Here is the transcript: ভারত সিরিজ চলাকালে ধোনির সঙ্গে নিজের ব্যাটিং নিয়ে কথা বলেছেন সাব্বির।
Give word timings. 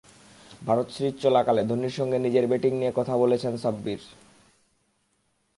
ভারত 0.67 0.87
সিরিজ 0.91 1.15
চলাকালে 1.21 1.61
ধোনির 1.63 1.97
সঙ্গে 1.99 2.17
নিজের 2.19 2.45
ব্যাটিং 2.47 2.71
নিয়ে 2.77 2.91
কথা 2.95 3.13
বলেছেন 3.17 3.53
সাব্বির। 3.57 4.01